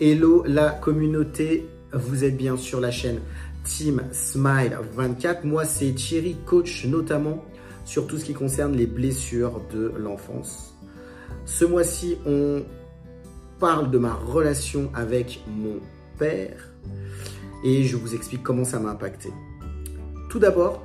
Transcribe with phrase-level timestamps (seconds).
[0.00, 3.20] Hello la communauté, vous êtes bien sur la chaîne
[3.62, 5.44] Team Smile 24.
[5.44, 7.44] Moi c'est Thierry, coach notamment
[7.84, 10.74] sur tout ce qui concerne les blessures de l'enfance.
[11.46, 12.64] Ce mois-ci, on
[13.60, 15.78] parle de ma relation avec mon
[16.18, 16.70] père
[17.64, 19.30] et je vous explique comment ça m'a impacté.
[20.28, 20.82] Tout d'abord,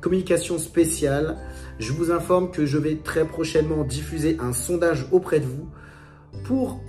[0.00, 1.38] communication spéciale,
[1.78, 5.68] je vous informe que je vais très prochainement diffuser un sondage auprès de vous
[6.42, 6.82] pour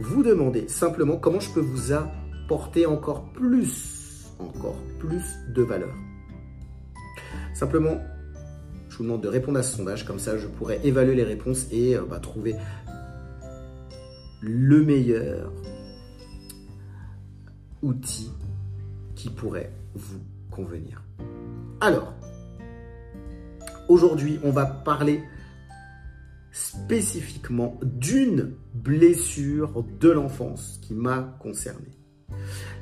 [0.00, 5.22] vous demander simplement comment je peux vous apporter encore plus, encore plus
[5.54, 5.94] de valeur.
[7.54, 8.00] Simplement,
[8.88, 11.66] je vous demande de répondre à ce sondage, comme ça je pourrai évaluer les réponses
[11.70, 12.56] et euh, bah, trouver
[14.40, 15.52] le meilleur
[17.82, 18.30] outil
[19.14, 20.20] qui pourrait vous
[20.50, 21.02] convenir.
[21.80, 22.14] Alors,
[23.88, 25.22] aujourd'hui, on va parler
[26.52, 31.88] spécifiquement d'une blessure de l'enfance qui m'a concerné.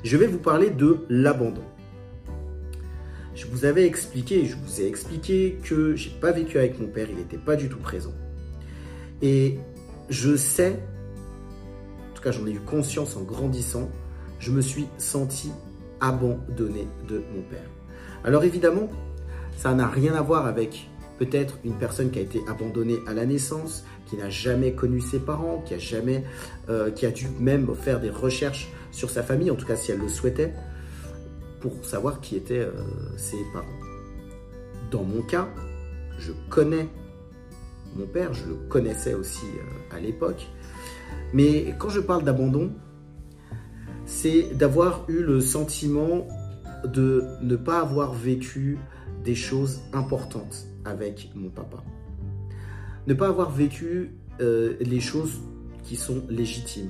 [0.03, 1.63] Je vais vous parler de l'abandon.
[3.35, 7.07] Je vous avais expliqué, je vous ai expliqué que j'ai pas vécu avec mon père,
[7.09, 8.13] il n'était pas du tout présent.
[9.21, 9.59] Et
[10.09, 10.79] je sais,
[12.11, 13.89] en tout cas j'en ai eu conscience en grandissant,
[14.39, 15.51] je me suis senti
[16.01, 17.69] abandonné de mon père.
[18.23, 18.89] Alors évidemment,
[19.57, 20.89] ça n'a rien à voir avec
[21.19, 25.19] peut-être une personne qui a été abandonnée à la naissance, qui n'a jamais connu ses
[25.19, 26.23] parents, qui a jamais,
[26.69, 29.91] euh, qui a dû même faire des recherches sur sa famille, en tout cas si
[29.91, 30.53] elle le souhaitait,
[31.59, 32.71] pour savoir qui étaient euh,
[33.17, 33.67] ses parents.
[34.91, 35.49] Dans mon cas,
[36.17, 36.87] je connais
[37.95, 40.47] mon père, je le connaissais aussi euh, à l'époque,
[41.33, 42.71] mais quand je parle d'abandon,
[44.05, 46.27] c'est d'avoir eu le sentiment
[46.85, 48.79] de ne pas avoir vécu
[49.23, 51.83] des choses importantes avec mon papa.
[53.07, 54.11] Ne pas avoir vécu
[54.41, 55.41] euh, les choses
[55.83, 56.89] qui sont légitimes.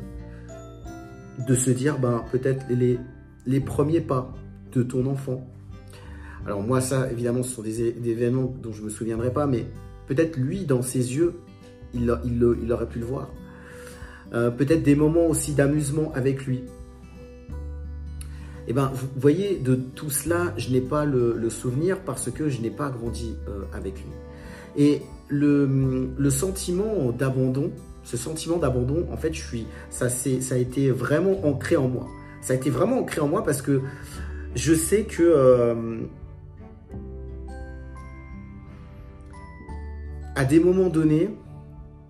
[1.47, 2.99] De se dire, ben, peut-être les,
[3.45, 4.33] les premiers pas
[4.73, 5.47] de ton enfant.
[6.45, 9.65] Alors moi, ça, évidemment, ce sont des, événements dont je ne me souviendrai pas, mais
[10.07, 11.35] peut-être lui, dans ses yeux,
[11.93, 13.29] il, il, aurait pu le voir.
[14.33, 16.63] Euh, peut-être des moments aussi d'amusement avec lui.
[18.69, 22.61] Eh ben, vous voyez, de tout cela, je n'ai pas le, souvenir parce que je
[22.61, 24.11] n'ai pas grandi euh, avec lui.
[24.77, 27.71] Et le, sentiment d'abandon,
[28.03, 32.05] ce sentiment d'abandon, en fait, je suis, ça, a été vraiment ancré en moi.
[32.41, 33.81] Ça a été vraiment ancré en moi parce que
[34.53, 36.01] je sais que euh,
[40.35, 41.31] à des moments donnés,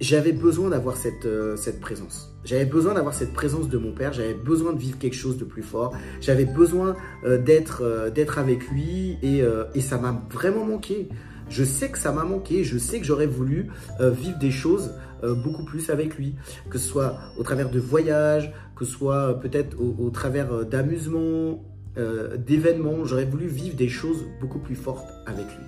[0.02, 2.29] j'avais besoin d'avoir cette, euh, cette présence.
[2.46, 5.44] J'avais besoin d'avoir cette présence de mon père, j'avais besoin de vivre quelque chose de
[5.44, 6.96] plus fort, j'avais besoin
[7.26, 9.44] euh, d'être d'être avec lui et,
[9.76, 11.10] et ça m'a vraiment manqué.
[11.50, 14.92] Je sais que ça m'a manqué, je sais que j'aurais voulu vivre des choses
[15.24, 16.36] beaucoup plus avec lui,
[16.70, 21.60] que ce soit au travers de voyages, que ce soit peut-être au, au, travers d'amusements,
[22.00, 25.66] euh, d'événements, j'aurais voulu vivre des choses beaucoup plus fortes avec lui.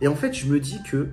[0.00, 1.08] Et en fait, je me dis que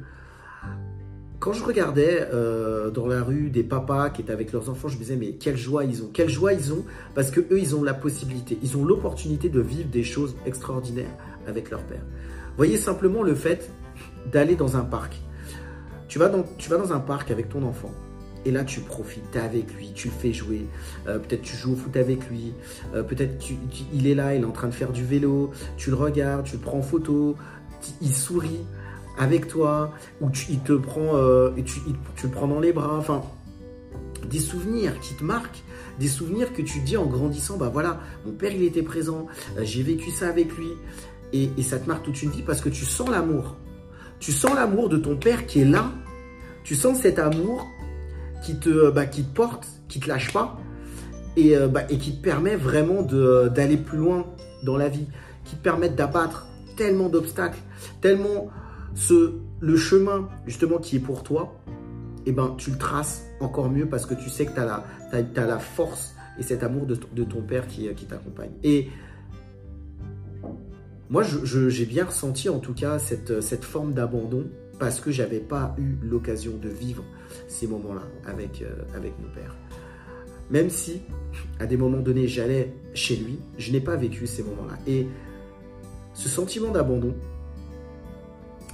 [1.41, 4.93] quand je regardais euh, dans la rue des papas qui étaient avec leurs enfants, je
[4.93, 6.85] me disais mais quelle joie ils ont, quelle joie ils ont
[7.15, 11.09] parce que eux ils ont la possibilité, ils ont l'opportunité de vivre des choses extraordinaires
[11.47, 12.03] avec leur père.
[12.57, 13.71] Voyez simplement le fait
[14.31, 15.19] d'aller dans un parc.
[16.07, 17.91] Tu vas dans, un parc avec ton enfant
[18.45, 20.65] et là, tu profites, avec lui, tu le fais jouer.
[21.07, 22.53] Euh, peut-être tu joues au foot avec lui.
[22.95, 23.43] Euh, peut-être
[23.93, 25.51] il est là, il est en train de faire du vélo.
[25.77, 27.35] Tu le regardes, tu le prends en photo.
[28.01, 28.65] Il sourit
[29.21, 29.91] avec toi.
[30.19, 31.79] Ou tu, il te prend, euh, tu,
[32.15, 32.97] tu, le prends dans les bras.
[32.97, 33.23] Enfin,
[34.29, 35.63] des souvenirs qui te marquent.
[35.99, 39.27] Des souvenirs que tu dis en grandissant, bah voilà, mon père il était présent,
[39.61, 40.69] j'ai vécu ça avec lui.
[41.33, 43.55] Et, ça te marque toute une vie parce que tu sens l'amour.
[44.19, 45.91] Tu sens l'amour de ton père qui est là.
[46.63, 47.67] Tu sens cet amour
[48.43, 50.57] qui te, euh, bah, qui te porte, qui te lâche pas
[51.37, 54.25] et, euh, bah, et qui te permet vraiment d'aller plus loin
[54.63, 55.07] dans la vie,
[55.45, 57.59] qui te permet d'abattre tellement d'obstacles,
[58.01, 58.49] tellement
[58.95, 61.55] ce, le chemin justement qui est pour toi,
[62.25, 65.45] eh ben, tu le traces encore mieux parce que tu sais que tu as la,
[65.47, 68.51] la force et cet amour de, de ton père qui, qui t'accompagne.
[68.63, 68.89] Et
[71.09, 74.45] moi, j'ai bien ressenti en tout cas cette, cette forme d'abandon
[74.79, 77.03] parce que j'avais pas eu l'occasion de vivre
[77.47, 79.55] ces moments-là avec, euh, avec mon père.
[80.49, 81.01] Même si,
[81.59, 84.77] à des moments donnés, j'allais chez lui, je n'ai pas vécu ces moments-là.
[84.87, 85.07] Et
[86.13, 87.13] ce sentiment d'abandon,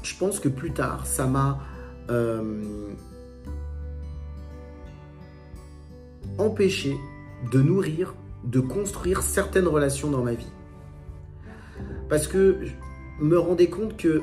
[0.08, 1.60] je pense que plus tard, ça m'a
[2.10, 2.94] euh,
[6.38, 6.96] empêché
[7.52, 10.52] de nourrir, de construire certaines relations dans ma vie.
[12.10, 14.22] Parce que je me rendais compte que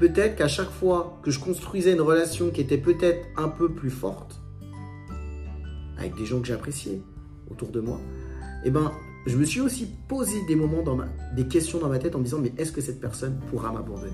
[0.00, 3.90] peut-être qu'à chaque fois que je construisais une relation qui était peut-être un peu plus
[3.90, 4.40] forte,
[5.98, 7.00] avec des gens que j'appréciais,
[7.48, 8.00] autour de moi,
[8.64, 8.90] eh ben,
[9.26, 11.06] je me suis aussi posé des moments, dans ma,
[11.36, 14.10] des questions dans ma tête en me disant, mais est-ce que cette personne pourra m'abandonner?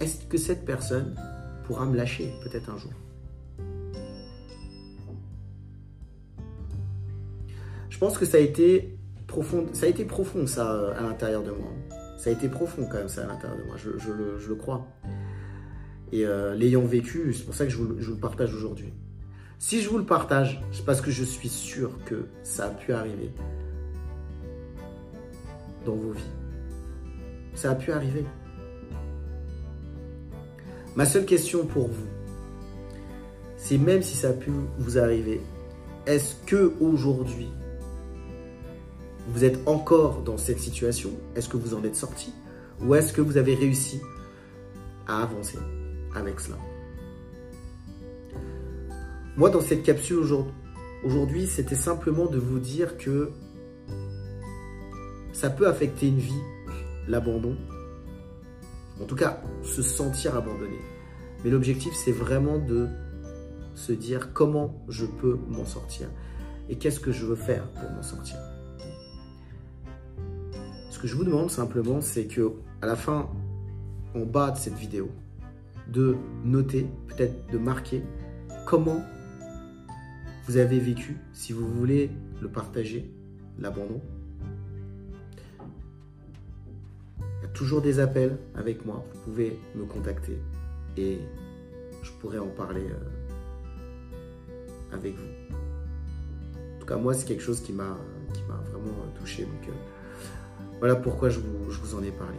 [0.00, 1.14] Est-ce que cette personne
[1.66, 2.92] pourra me lâcher peut-être un jour?
[7.90, 11.52] Je pense que ça a été profond, ça a été profond ça à l'intérieur de
[11.52, 11.70] moi.
[12.18, 14.86] Ça a été profond quand même ça à l'intérieur de moi, je, le, crois.
[16.12, 18.92] Et euh, l'ayant vécu, c'est pour ça que je vous, je vous le partage aujourd'hui.
[19.58, 22.92] Si je vous le partage, c'est parce que je suis sûr que ça a pu
[22.92, 23.30] arriver
[25.86, 26.22] dans vos vies.
[27.54, 28.24] Ça a pu arriver.
[30.96, 32.06] Ma seule question pour vous,
[33.56, 35.40] c'est même si ça a pu vous arriver,
[36.06, 37.48] est-ce que aujourd'hui
[39.28, 41.10] vous êtes encore dans cette situation?
[41.34, 42.32] Est-ce que vous en êtes sorti?
[42.80, 44.00] Ou est-ce que vous avez réussi
[45.08, 45.58] à avancer
[46.14, 46.58] avec cela?
[49.36, 50.18] Moi, dans cette capsule
[51.04, 53.32] aujourd'hui, c'était simplement de vous dire que
[55.32, 56.40] ça peut affecter une vie,
[57.08, 57.56] l'abandon.
[59.00, 60.78] En tout cas, se sentir abandonné.
[61.42, 62.88] Mais l'objectif, c'est vraiment de
[63.74, 66.08] se dire comment je peux m'en sortir
[66.68, 68.36] et qu'est-ce que je veux faire pour m'en sortir?
[70.90, 73.28] Ce que je vous demande simplement, c'est que à la fin,
[74.14, 75.10] en bas de cette vidéo,
[75.88, 78.02] de noter, peut-être de marquer
[78.66, 79.02] comment
[80.46, 83.10] vous avez vécu, si vous voulez le partager,
[83.58, 84.00] l'abandon,
[87.54, 89.04] toujours des appels avec moi.
[89.14, 90.38] Vous pouvez me contacter
[90.96, 91.18] et
[92.02, 92.98] je pourrais en parler euh,
[94.92, 95.56] avec vous.
[96.76, 97.96] En tout cas, moi, c'est quelque chose qui m'a
[98.70, 99.44] vraiment touché.
[99.44, 99.72] Donc, euh,
[100.80, 102.36] voilà pourquoi je vous, en ai parlé.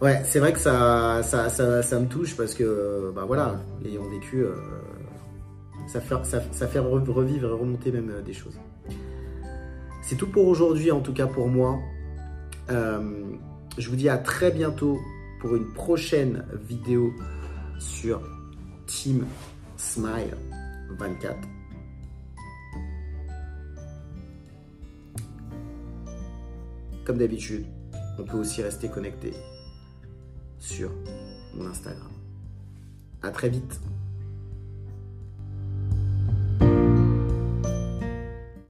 [0.00, 4.44] Ouais, c'est vrai que ça ça, ça, me touche parce que, bah voilà, l'ayant vécu,
[4.44, 4.54] euh,
[5.88, 8.56] ça, fait, ça, ça fait revivre et remonter même des choses.
[10.08, 11.78] C'est tout pour aujourd'hui, en tout cas pour moi.
[12.70, 13.36] Euh,
[13.76, 14.98] je vous dis à très bientôt
[15.38, 17.12] pour une prochaine vidéo
[17.78, 18.22] sur
[18.86, 19.26] Team
[19.76, 20.34] Smile
[20.98, 21.36] 24.
[27.04, 27.66] Comme d'habitude,
[28.18, 29.34] on peut aussi rester connecté
[30.58, 30.90] sur
[31.54, 32.12] mon Instagram.
[33.20, 33.78] À très vite